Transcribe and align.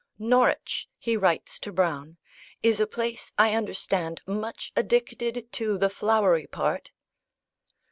"Norwich," 0.17 0.89
he 0.97 1.15
writes 1.15 1.59
to 1.59 1.71
Browne, 1.71 2.17
"is 2.63 2.79
a 2.79 2.87
place, 2.87 3.31
I 3.37 3.53
understand, 3.53 4.19
much 4.25 4.71
addicted 4.75 5.51
to 5.51 5.77
the 5.77 5.91
flowery 5.91 6.47
part." 6.47 6.89